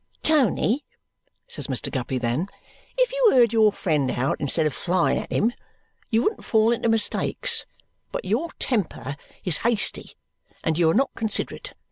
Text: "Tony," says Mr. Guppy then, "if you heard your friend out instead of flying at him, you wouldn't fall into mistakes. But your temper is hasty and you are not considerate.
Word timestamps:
"Tony," 0.23 0.83
says 1.47 1.67
Mr. 1.67 1.91
Guppy 1.91 2.17
then, 2.17 2.47
"if 2.97 3.11
you 3.11 3.29
heard 3.33 3.53
your 3.53 3.71
friend 3.71 4.09
out 4.09 4.35
instead 4.41 4.65
of 4.65 4.73
flying 4.73 5.19
at 5.19 5.31
him, 5.31 5.53
you 6.09 6.23
wouldn't 6.23 6.43
fall 6.43 6.71
into 6.71 6.89
mistakes. 6.89 7.67
But 8.11 8.25
your 8.25 8.49
temper 8.57 9.15
is 9.45 9.59
hasty 9.59 10.13
and 10.63 10.75
you 10.75 10.89
are 10.89 10.95
not 10.95 11.11
considerate. 11.15 11.75